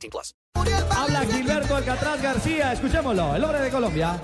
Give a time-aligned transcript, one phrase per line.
[0.00, 0.34] 18 plus.
[0.90, 4.20] Habla Gilberto Alcatraz García, escuchémoslo, el hombre de Colombia.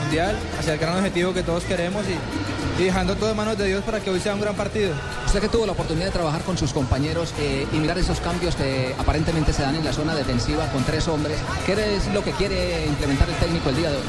[0.00, 3.66] Mundial, hacia el gran objetivo que todos queremos y, y dejando todo en manos de
[3.66, 4.94] Dios para que hoy sea un gran partido.
[5.26, 8.54] Usted que tuvo la oportunidad de trabajar con sus compañeros eh, y mirar esos cambios
[8.54, 12.30] que aparentemente se dan en la zona defensiva con tres hombres, ¿qué es lo que
[12.32, 14.02] quiere implementar el técnico el día de hoy?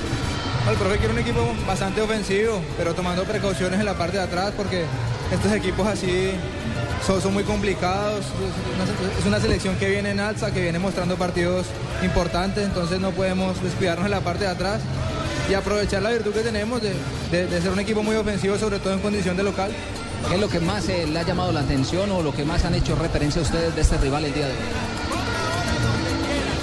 [0.67, 4.53] El profe quiere un equipo bastante ofensivo, pero tomando precauciones en la parte de atrás
[4.55, 4.85] porque
[5.31, 6.31] estos equipos así
[7.05, 8.25] son, muy complicados.
[9.19, 11.65] Es una, selección que viene en alza, que viene mostrando partidos
[12.03, 14.81] importantes, entonces no podemos descuidarnos en la parte de atrás
[15.49, 18.99] y aprovechar la virtud que tenemos de ser un equipo muy ofensivo, sobre todo en
[18.99, 19.71] condición de local.
[20.27, 22.65] ¿Qué es lo que más eh, le ha llamado la atención o lo que más
[22.65, 24.57] han hecho referencia a ustedes de este rival el día de hoy?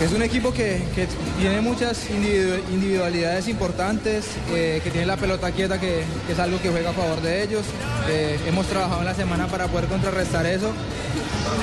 [0.06, 1.08] Es un equipo que, que
[1.40, 6.60] tiene muchas individu- individualidades importantes, eh, que tiene la pelota quieta, que, que es algo
[6.62, 7.64] que juega a favor de ellos.
[8.08, 10.70] Eh, hemos trabajado en la semana para poder contrarrestar eso.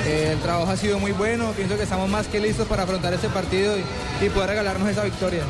[0.06, 3.14] Eh, el trabajo ha sido muy bueno, pienso que estamos más que listos para afrontar
[3.14, 5.42] este partido y, y poder regalarnos esa victoria.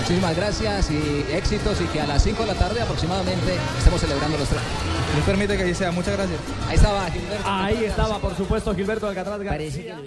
[0.00, 4.36] Muchísimas gracias y éxitos y que a las 5 de la tarde aproximadamente estemos celebrando
[4.36, 4.60] los tres.
[5.14, 5.90] Dios permite que así sea.
[5.90, 6.38] Muchas gracias.
[6.68, 7.44] Ahí estaba Gilberto.
[7.46, 9.98] Ahí estaba, por supuesto, Gilberto Alcatraz García.